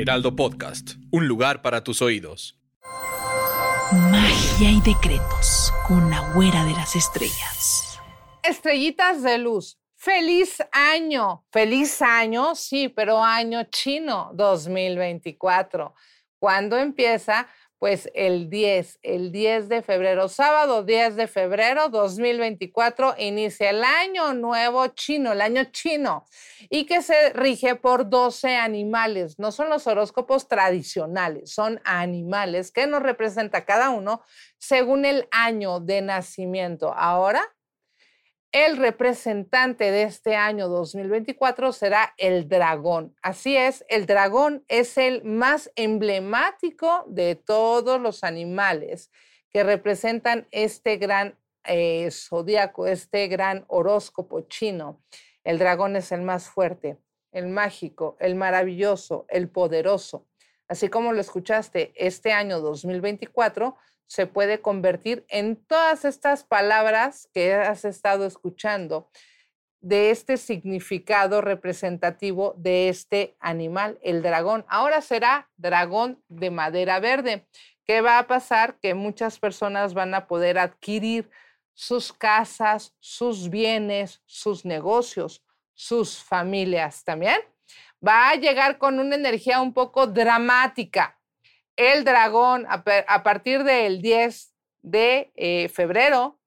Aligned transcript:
Heraldo 0.00 0.36
Podcast, 0.36 0.92
un 1.10 1.26
lugar 1.26 1.60
para 1.60 1.82
tus 1.82 2.02
oídos. 2.02 2.56
Magia 4.12 4.70
y 4.70 4.80
decretos 4.80 5.72
con 5.88 6.08
la 6.08 6.20
güera 6.34 6.64
de 6.64 6.70
las 6.70 6.94
estrellas. 6.94 7.98
Estrellitas 8.44 9.24
de 9.24 9.38
luz. 9.38 9.76
Feliz 9.96 10.62
año. 10.70 11.44
Feliz 11.50 12.00
año, 12.00 12.54
sí, 12.54 12.88
pero 12.88 13.24
año 13.24 13.64
chino 13.64 14.30
2024. 14.34 15.92
¿Cuándo 16.38 16.78
empieza? 16.78 17.48
Pues 17.78 18.10
el 18.14 18.50
10, 18.50 18.98
el 19.02 19.30
10 19.30 19.68
de 19.68 19.82
febrero, 19.82 20.28
sábado 20.28 20.82
10 20.82 21.14
de 21.14 21.28
febrero 21.28 21.88
2024, 21.88 23.14
inicia 23.18 23.70
el 23.70 23.84
año 23.84 24.34
nuevo 24.34 24.88
chino, 24.88 25.30
el 25.30 25.40
año 25.40 25.62
chino, 25.70 26.24
y 26.70 26.86
que 26.86 27.02
se 27.02 27.32
rige 27.34 27.76
por 27.76 28.10
12 28.10 28.56
animales. 28.56 29.38
No 29.38 29.52
son 29.52 29.68
los 29.68 29.86
horóscopos 29.86 30.48
tradicionales, 30.48 31.52
son 31.52 31.80
animales 31.84 32.72
que 32.72 32.88
nos 32.88 33.02
representa 33.02 33.64
cada 33.64 33.90
uno 33.90 34.22
según 34.58 35.04
el 35.04 35.28
año 35.30 35.78
de 35.78 36.02
nacimiento. 36.02 36.92
Ahora 36.92 37.42
el 38.52 38.78
representante 38.78 39.90
de 39.90 40.04
este 40.04 40.36
año 40.36 40.68
2024 40.68 41.72
será 41.72 42.14
el 42.16 42.48
dragón. 42.48 43.14
Así 43.22 43.56
es, 43.56 43.84
el 43.88 44.06
dragón 44.06 44.64
es 44.68 44.96
el 44.96 45.22
más 45.24 45.70
emblemático 45.76 47.04
de 47.08 47.34
todos 47.34 48.00
los 48.00 48.24
animales 48.24 49.10
que 49.50 49.64
representan 49.64 50.46
este 50.50 50.96
gran 50.96 51.38
eh, 51.64 52.08
zodiaco, 52.10 52.86
este 52.86 53.28
gran 53.28 53.64
horóscopo 53.68 54.40
chino. 54.42 55.02
El 55.44 55.58
dragón 55.58 55.96
es 55.96 56.12
el 56.12 56.22
más 56.22 56.48
fuerte, 56.48 56.98
el 57.32 57.48
mágico, 57.48 58.16
el 58.20 58.34
maravilloso, 58.34 59.26
el 59.28 59.48
poderoso. 59.48 60.27
Así 60.68 60.88
como 60.88 61.12
lo 61.12 61.20
escuchaste, 61.20 61.92
este 61.96 62.32
año 62.32 62.60
2024 62.60 63.76
se 64.06 64.26
puede 64.26 64.60
convertir 64.60 65.24
en 65.28 65.56
todas 65.56 66.04
estas 66.04 66.44
palabras 66.44 67.28
que 67.32 67.54
has 67.54 67.84
estado 67.84 68.26
escuchando 68.26 69.10
de 69.80 70.10
este 70.10 70.36
significado 70.36 71.40
representativo 71.40 72.54
de 72.56 72.88
este 72.88 73.36
animal, 73.38 73.98
el 74.02 74.22
dragón. 74.22 74.64
Ahora 74.68 75.00
será 75.00 75.50
dragón 75.56 76.22
de 76.28 76.50
madera 76.50 77.00
verde. 77.00 77.46
¿Qué 77.84 78.00
va 78.00 78.18
a 78.18 78.26
pasar? 78.26 78.78
Que 78.80 78.94
muchas 78.94 79.38
personas 79.38 79.94
van 79.94 80.14
a 80.14 80.26
poder 80.26 80.58
adquirir 80.58 81.30
sus 81.74 82.12
casas, 82.12 82.94
sus 82.98 83.50
bienes, 83.50 84.20
sus 84.26 84.64
negocios, 84.64 85.44
sus 85.74 86.22
familias 86.22 87.04
también. 87.04 87.40
Va 88.06 88.30
a 88.30 88.34
llegar 88.36 88.78
con 88.78 88.98
una 89.00 89.16
energía 89.16 89.60
un 89.60 89.72
poco 89.72 90.06
dramática, 90.06 91.18
el 91.78 92.04
dragón 92.04 92.66
a, 92.68 93.22
partir 93.22 93.62
del 93.62 94.02
10 94.02 94.52
de 94.82 95.32
eh, 95.36 95.68
febrero 95.68 96.38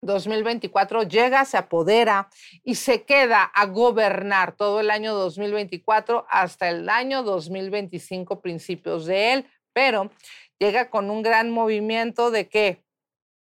2024 0.00 1.02
llega, 1.02 1.44
se 1.44 1.58
apodera 1.58 2.30
y 2.62 2.76
se 2.76 3.04
queda 3.04 3.42
a 3.42 3.66
gobernar 3.66 4.56
todo 4.56 4.80
el 4.80 4.90
año 4.90 5.14
2024 5.14 6.26
hasta 6.30 6.70
el 6.70 6.88
año 6.88 7.22
2025, 7.22 8.40
principios 8.40 9.04
de 9.04 9.34
él, 9.34 9.46
pero 9.74 10.10
llega 10.58 10.88
con 10.88 11.10
un 11.10 11.22
gran 11.22 11.50
movimiento 11.50 12.30
de 12.30 12.48
qué? 12.48 12.84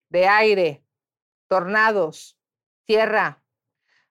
De 0.09 0.27
aire, 0.27 0.83
tornados, 1.47 2.39
tierra, 2.85 3.43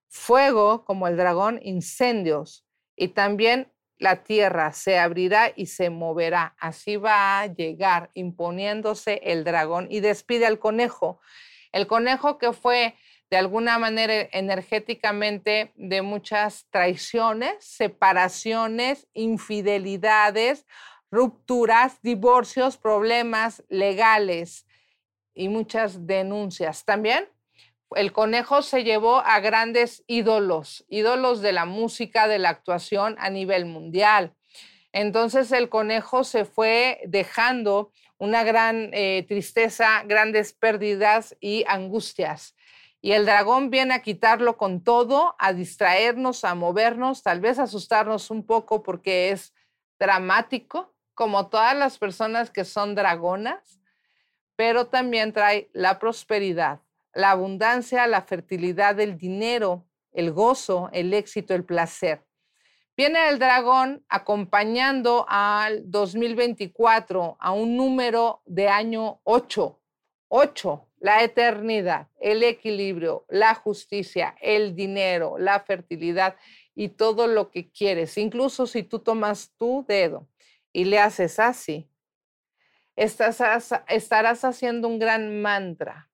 fuego 0.08 0.84
como 0.84 1.08
el 1.08 1.16
dragón, 1.16 1.58
incendios 1.62 2.64
y 3.02 3.08
también 3.08 3.66
la 3.98 4.22
tierra 4.22 4.72
se 4.72 4.96
abrirá 4.96 5.52
y 5.56 5.66
se 5.66 5.90
moverá. 5.90 6.54
Así 6.60 6.96
va 6.96 7.40
a 7.40 7.46
llegar 7.46 8.10
imponiéndose 8.14 9.20
el 9.24 9.42
dragón 9.42 9.88
y 9.90 9.98
despide 9.98 10.46
al 10.46 10.60
conejo. 10.60 11.20
El 11.72 11.88
conejo 11.88 12.38
que 12.38 12.52
fue 12.52 12.94
de 13.28 13.38
alguna 13.38 13.76
manera 13.78 14.28
energéticamente 14.30 15.72
de 15.74 16.00
muchas 16.02 16.66
traiciones, 16.70 17.56
separaciones, 17.64 19.08
infidelidades, 19.14 20.64
rupturas, 21.10 22.00
divorcios, 22.02 22.76
problemas 22.76 23.64
legales 23.68 24.64
y 25.34 25.48
muchas 25.48 26.06
denuncias. 26.06 26.84
También 26.84 27.28
el 27.96 28.12
conejo 28.12 28.62
se 28.62 28.84
llevó 28.84 29.18
a 29.18 29.40
grandes 29.40 30.04
ídolos, 30.06 30.84
ídolos 30.88 31.40
de 31.40 31.52
la 31.52 31.64
música, 31.64 32.28
de 32.28 32.38
la 32.38 32.50
actuación 32.50 33.16
a 33.18 33.30
nivel 33.30 33.66
mundial. 33.66 34.34
Entonces 34.92 35.52
el 35.52 35.68
conejo 35.68 36.24
se 36.24 36.44
fue 36.44 37.00
dejando 37.06 37.90
una 38.18 38.44
gran 38.44 38.90
eh, 38.92 39.24
tristeza, 39.26 40.02
grandes 40.04 40.52
pérdidas 40.52 41.36
y 41.40 41.64
angustias. 41.66 42.54
Y 43.00 43.12
el 43.12 43.26
dragón 43.26 43.70
viene 43.70 43.94
a 43.94 44.02
quitarlo 44.02 44.56
con 44.56 44.84
todo, 44.84 45.34
a 45.40 45.52
distraernos, 45.52 46.44
a 46.44 46.54
movernos, 46.54 47.24
tal 47.24 47.40
vez 47.40 47.58
asustarnos 47.58 48.30
un 48.30 48.46
poco 48.46 48.84
porque 48.84 49.30
es 49.30 49.52
dramático, 49.98 50.94
como 51.14 51.48
todas 51.48 51.76
las 51.76 51.98
personas 51.98 52.50
que 52.50 52.64
son 52.64 52.94
dragonas, 52.94 53.80
pero 54.54 54.86
también 54.86 55.32
trae 55.32 55.68
la 55.72 55.98
prosperidad, 55.98 56.81
la 57.14 57.32
abundancia, 57.32 58.06
la 58.06 58.22
fertilidad, 58.22 58.98
el 59.00 59.16
dinero, 59.16 59.86
el 60.12 60.32
gozo, 60.32 60.90
el 60.92 61.12
éxito, 61.14 61.54
el 61.54 61.64
placer. 61.64 62.24
Viene 62.96 63.28
el 63.28 63.38
dragón 63.38 64.04
acompañando 64.08 65.24
al 65.28 65.90
2024 65.90 67.36
a 67.40 67.52
un 67.52 67.76
número 67.76 68.42
de 68.44 68.68
año 68.68 69.20
8. 69.24 69.78
8, 70.28 70.88
la 71.00 71.22
eternidad, 71.22 72.08
el 72.20 72.42
equilibrio, 72.42 73.26
la 73.28 73.54
justicia, 73.54 74.34
el 74.40 74.74
dinero, 74.74 75.36
la 75.38 75.60
fertilidad 75.60 76.36
y 76.74 76.88
todo 76.88 77.26
lo 77.26 77.50
que 77.50 77.70
quieres. 77.70 78.16
Incluso 78.16 78.66
si 78.66 78.82
tú 78.82 78.98
tomas 78.98 79.52
tu 79.58 79.84
dedo 79.86 80.26
y 80.72 80.84
le 80.86 80.98
haces 80.98 81.38
así, 81.38 81.88
estarás 82.96 84.44
haciendo 84.44 84.88
un 84.88 84.98
gran 84.98 85.42
mantra 85.42 86.11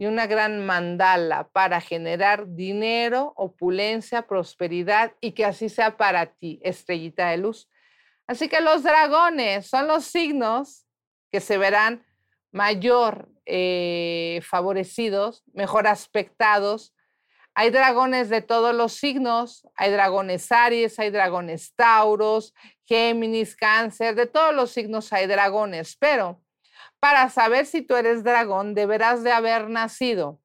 y 0.00 0.06
una 0.06 0.26
gran 0.26 0.64
mandala 0.64 1.50
para 1.52 1.78
generar 1.78 2.54
dinero, 2.54 3.34
opulencia, 3.36 4.22
prosperidad 4.22 5.12
y 5.20 5.32
que 5.32 5.44
así 5.44 5.68
sea 5.68 5.98
para 5.98 6.24
ti, 6.24 6.58
estrellita 6.62 7.28
de 7.28 7.36
luz. 7.36 7.68
Así 8.26 8.48
que 8.48 8.62
los 8.62 8.82
dragones 8.82 9.66
son 9.66 9.88
los 9.88 10.06
signos 10.06 10.86
que 11.30 11.40
se 11.40 11.58
verán 11.58 12.02
mayor 12.50 13.28
eh, 13.44 14.40
favorecidos, 14.42 15.44
mejor 15.52 15.86
aspectados. 15.86 16.94
Hay 17.54 17.68
dragones 17.68 18.30
de 18.30 18.40
todos 18.40 18.74
los 18.74 18.94
signos, 18.94 19.68
hay 19.76 19.90
dragones 19.90 20.50
Aries, 20.50 20.98
hay 20.98 21.10
dragones 21.10 21.74
Tauros, 21.74 22.54
Géminis, 22.86 23.54
Cáncer, 23.54 24.14
de 24.14 24.24
todos 24.24 24.54
los 24.54 24.70
signos 24.70 25.12
hay 25.12 25.26
dragones, 25.26 25.94
pero 25.98 26.40
para 27.00 27.28
saber 27.30 27.66
si 27.66 27.82
tú 27.82 27.96
eres 27.96 28.22
dragón, 28.22 28.74
deberás 28.74 29.24
de 29.24 29.32
haber 29.32 29.70
nacido 29.70 30.40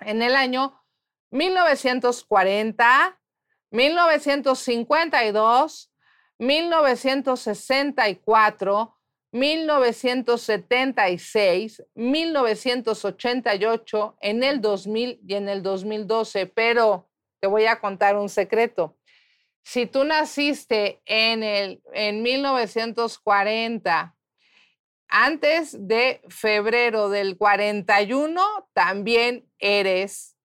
en 0.00 0.22
el 0.22 0.34
año 0.34 0.82
1940, 1.30 3.20
1952, 3.70 5.92
1964, 6.38 8.96
1976, 9.32 11.82
1988, 11.94 14.16
en 14.20 14.42
el 14.42 14.60
2000 14.60 15.20
y 15.26 15.34
en 15.34 15.48
el 15.48 15.62
2012. 15.62 16.46
Pero 16.46 17.08
te 17.40 17.46
voy 17.46 17.64
a 17.66 17.78
contar 17.80 18.16
un 18.16 18.30
secreto. 18.30 18.96
Si 19.62 19.86
tú 19.86 20.04
naciste 20.04 21.00
en, 21.06 21.42
el, 21.42 21.82
en 21.92 22.22
1940, 22.22 24.15
antes 25.08 25.76
de 25.88 26.20
febrero 26.28 27.08
del 27.08 27.36
41 27.36 28.42
también 28.72 29.48
eres 29.58 30.36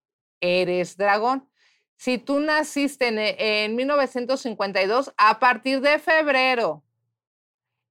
eres 0.42 0.98
dragón. 0.98 1.48
Si 1.96 2.18
tú 2.18 2.40
naciste 2.40 3.08
en, 3.08 3.19
en 3.19 3.75
1952, 3.75 5.13
a 5.18 5.40
partir 5.40 5.81
de 5.81 6.00
febrero 6.00 6.84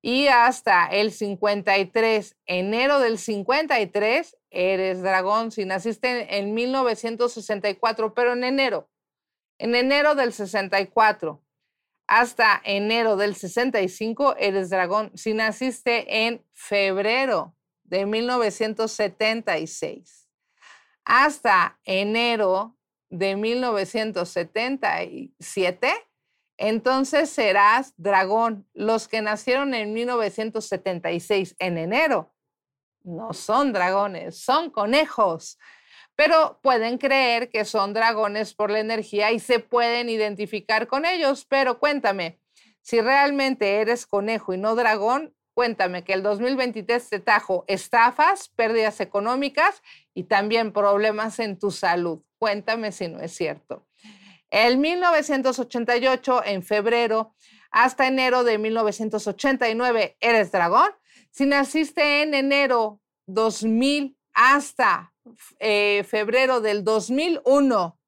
y 0.02 0.26
hasta 0.26 0.86
el 0.86 1.12
53, 1.12 2.36
enero 2.46 2.98
del 2.98 3.18
53, 3.18 4.36
eres 4.50 5.02
dragón. 5.02 5.52
Si 5.52 5.64
naciste 5.64 6.38
en 6.38 6.54
1964, 6.54 8.14
pero 8.14 8.32
en 8.32 8.44
enero, 8.44 8.90
en 9.58 9.74
enero 9.76 10.16
del 10.16 10.32
64 10.32 11.40
hasta 12.10 12.60
enero 12.64 13.16
del 13.16 13.34
65, 13.36 14.34
eres 14.36 14.68
dragón. 14.68 15.12
Si 15.14 15.32
naciste 15.32 16.26
en 16.26 16.44
febrero 16.52 17.56
de 17.84 18.04
1976 18.04 20.28
hasta 21.04 21.78
enero 21.84 22.76
de 23.10 23.36
1977, 23.36 25.92
entonces 26.56 27.30
serás 27.30 27.94
dragón. 27.96 28.68
Los 28.74 29.06
que 29.06 29.22
nacieron 29.22 29.72
en 29.72 29.92
1976 29.92 31.54
en 31.60 31.78
enero 31.78 32.34
no 33.04 33.32
son 33.32 33.72
dragones, 33.72 34.36
son 34.36 34.70
conejos, 34.70 35.60
pero 36.20 36.58
pueden 36.60 36.98
creer 36.98 37.48
que 37.48 37.64
son 37.64 37.94
dragones 37.94 38.52
por 38.52 38.70
la 38.70 38.80
energía 38.80 39.32
y 39.32 39.40
se 39.40 39.58
pueden 39.58 40.10
identificar 40.10 40.86
con 40.86 41.06
ellos. 41.06 41.46
Pero 41.48 41.78
cuéntame, 41.78 42.38
si 42.82 43.00
realmente 43.00 43.80
eres 43.80 44.04
conejo 44.04 44.52
y 44.52 44.58
no 44.58 44.74
dragón, 44.74 45.34
cuéntame 45.54 46.04
que 46.04 46.12
el 46.12 46.22
2023 46.22 47.08
te 47.08 47.20
trajo 47.20 47.64
estafas, 47.68 48.50
pérdidas 48.50 49.00
económicas 49.00 49.82
y 50.12 50.24
también 50.24 50.74
problemas 50.74 51.38
en 51.38 51.58
tu 51.58 51.70
salud. 51.70 52.20
Cuéntame 52.38 52.92
si 52.92 53.08
no 53.08 53.20
es 53.20 53.32
cierto. 53.32 53.86
El 54.50 54.76
1988, 54.76 56.42
en 56.44 56.62
febrero, 56.62 57.34
hasta 57.70 58.06
enero 58.06 58.44
de 58.44 58.58
1989, 58.58 60.18
eres 60.20 60.52
dragón. 60.52 60.90
Si 61.30 61.46
naciste 61.46 62.20
en 62.20 62.34
enero 62.34 63.00
2000 63.24 64.19
hasta 64.42 65.12
eh, 65.58 66.02
febrero 66.08 66.62
del 66.62 66.82
2001, 66.82 68.00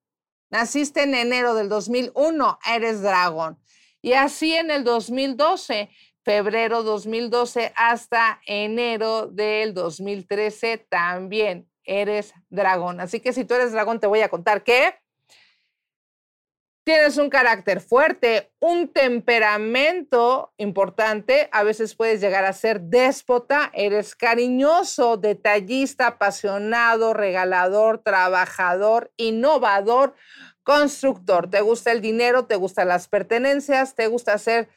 naciste 0.51 1.03
en 1.03 1.15
enero 1.15 1.55
del 1.55 1.69
2001, 1.69 2.59
eres 2.75 3.03
dragón. 3.03 3.59
Y 4.01 4.15
así 4.15 4.55
en 4.55 4.71
el 4.71 4.83
2012, 4.83 5.91
febrero 6.25 6.85
2012 6.85 7.75
hasta 7.77 8.41
enero 8.47 9.27
del 9.27 9.75
2013, 9.75 10.79
también 10.79 11.69
eres 11.85 12.33
dragón. 12.49 13.03
Así 13.03 13.21
que 13.21 13.35
si 13.35 13.45
tú 13.45 13.53
eres 13.53 13.73
dragón, 13.73 14.01
te 14.01 14.07
voy 14.07 14.23
a 14.23 14.31
contar 14.31 14.65
que 14.65 14.95
Tienes 16.85 17.17
un 17.17 17.31
carácter 17.31 17.81
fuerte, 17.81 18.53
un 18.59 18.89
temperamento 18.89 20.53
importante, 20.57 21.49
a 21.53 21.63
veces 21.63 21.95
puedes 21.95 22.21
llegar 22.21 22.45
a 22.45 22.53
ser 22.53 22.81
déspota, 22.81 23.71
eres 23.73 24.17
cariñoso, 24.17 25.17
detallista, 25.17 26.09
apasionado, 26.09 27.15
regalador, 27.15 27.99
trabajador, 27.99 29.13
innovador, 29.17 30.17
constructor. 30.65 31.49
Te 31.49 31.61
gusta 31.61 31.93
el 31.93 32.01
dinero, 32.01 32.47
te 32.47 32.57
gustan 32.57 32.89
las 32.89 33.07
pertenencias, 33.07 33.95
te 33.95 34.09
gusta 34.09 34.37
ser 34.39 34.69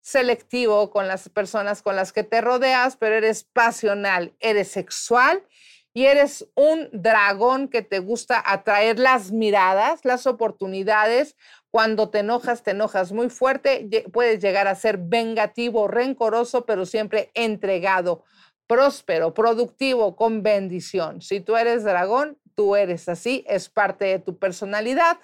selectivo 0.00 0.90
con 0.90 1.08
las 1.08 1.28
personas 1.28 1.82
con 1.82 1.94
las 1.94 2.14
que 2.14 2.24
te 2.24 2.40
rodeas, 2.40 2.96
pero 2.96 3.16
eres 3.16 3.44
pasional, 3.44 4.34
eres 4.40 4.68
sexual 4.68 5.44
y 5.92 6.06
eres 6.06 6.48
un 6.54 6.88
dragón 6.92 7.68
que 7.68 7.82
te 7.82 7.98
gusta 7.98 8.42
atraer 8.44 8.98
las 8.98 9.32
miradas, 9.32 10.04
las 10.04 10.26
oportunidades. 10.26 11.36
Cuando 11.70 12.10
te 12.10 12.20
enojas, 12.20 12.62
te 12.62 12.72
enojas 12.72 13.12
muy 13.12 13.28
fuerte, 13.28 13.88
puedes 14.12 14.40
llegar 14.40 14.68
a 14.68 14.74
ser 14.74 14.98
vengativo, 14.98 15.88
rencoroso, 15.88 16.64
pero 16.64 16.86
siempre 16.86 17.30
entregado, 17.34 18.24
próspero, 18.66 19.34
productivo, 19.34 20.14
con 20.14 20.42
bendición. 20.42 21.22
Si 21.22 21.40
tú 21.40 21.56
eres 21.56 21.82
dragón, 21.84 22.38
tú 22.54 22.76
eres 22.76 23.08
así, 23.08 23.44
es 23.48 23.68
parte 23.68 24.04
de 24.04 24.18
tu 24.20 24.38
personalidad. 24.38 25.18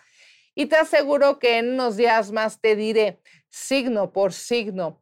Y 0.55 0.67
te 0.67 0.77
aseguro 0.77 1.39
que 1.39 1.59
en 1.59 1.75
unos 1.75 1.97
días 1.97 2.33
más 2.33 2.61
te 2.61 2.75
diré 2.75 3.21
signo 3.49 4.13
por 4.13 4.33
signo 4.33 5.01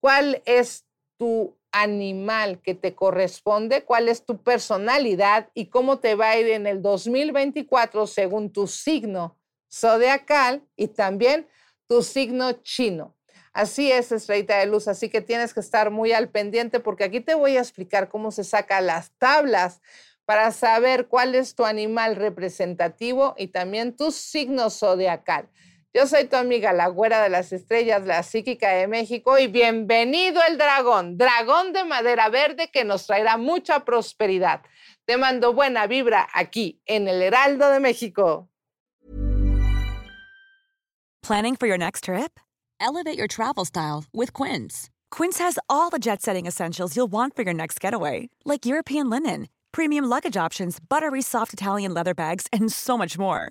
cuál 0.00 0.42
es 0.46 0.86
tu 1.18 1.59
animal 1.72 2.60
que 2.60 2.74
te 2.74 2.94
corresponde, 2.94 3.84
cuál 3.84 4.08
es 4.08 4.24
tu 4.24 4.42
personalidad 4.42 5.48
y 5.54 5.66
cómo 5.66 5.98
te 5.98 6.14
va 6.14 6.30
a 6.30 6.38
ir 6.38 6.48
en 6.48 6.66
el 6.66 6.82
2024 6.82 8.06
según 8.06 8.52
tu 8.52 8.66
signo 8.66 9.38
zodiacal 9.72 10.62
y 10.76 10.88
también 10.88 11.46
tu 11.86 12.02
signo 12.02 12.52
chino. 12.62 13.14
Así 13.52 13.90
es, 13.90 14.12
estrellita 14.12 14.58
de 14.58 14.66
luz, 14.66 14.86
así 14.86 15.08
que 15.08 15.20
tienes 15.20 15.52
que 15.52 15.60
estar 15.60 15.90
muy 15.90 16.12
al 16.12 16.28
pendiente 16.28 16.78
porque 16.78 17.04
aquí 17.04 17.20
te 17.20 17.34
voy 17.34 17.56
a 17.56 17.60
explicar 17.60 18.08
cómo 18.08 18.30
se 18.30 18.44
sacan 18.44 18.86
las 18.86 19.10
tablas 19.18 19.80
para 20.24 20.52
saber 20.52 21.08
cuál 21.08 21.34
es 21.34 21.56
tu 21.56 21.64
animal 21.64 22.14
representativo 22.14 23.34
y 23.36 23.48
también 23.48 23.96
tu 23.96 24.12
signo 24.12 24.70
zodiacal. 24.70 25.48
Yo 25.92 26.06
soy 26.06 26.28
tu 26.28 26.36
amiga, 26.36 26.72
la 26.72 26.86
güera 26.86 27.20
de 27.20 27.28
las 27.28 27.52
estrellas, 27.52 28.06
la 28.06 28.22
psíquica 28.22 28.68
de 28.68 28.86
México, 28.86 29.40
y 29.40 29.48
bienvenido 29.48 30.40
el 30.48 30.56
dragón, 30.56 31.18
dragón 31.18 31.72
de 31.72 31.82
madera 31.82 32.28
verde 32.28 32.70
que 32.72 32.84
nos 32.84 33.08
traerá 33.08 33.36
mucha 33.36 33.84
prosperidad. 33.84 34.60
Te 35.04 35.16
mando 35.16 35.52
buena 35.52 35.88
vibra 35.88 36.28
aquí 36.32 36.80
en 36.86 37.08
el 37.08 37.20
Heraldo 37.20 37.68
de 37.70 37.80
México. 37.80 38.48
Planning 41.22 41.56
for 41.56 41.66
your 41.66 41.78
next 41.78 42.04
trip? 42.04 42.38
Elevate 42.80 43.18
your 43.18 43.26
travel 43.26 43.64
style 43.64 44.04
with 44.12 44.32
Quince. 44.32 44.90
Quince 45.10 45.38
has 45.40 45.58
all 45.68 45.90
the 45.90 45.98
jet 45.98 46.22
setting 46.22 46.46
essentials 46.46 46.94
you'll 46.94 47.10
want 47.10 47.34
for 47.34 47.42
your 47.42 47.52
next 47.52 47.80
getaway, 47.80 48.30
like 48.44 48.64
European 48.64 49.10
linen, 49.10 49.48
premium 49.72 50.04
luggage 50.04 50.36
options, 50.36 50.78
buttery 50.78 51.20
soft 51.20 51.52
Italian 51.52 51.92
leather 51.92 52.14
bags, 52.14 52.46
and 52.52 52.70
so 52.70 52.96
much 52.96 53.18
more 53.18 53.50